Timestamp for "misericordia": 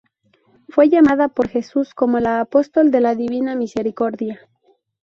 3.55-4.49